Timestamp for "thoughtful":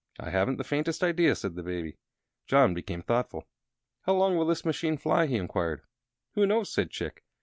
3.03-3.47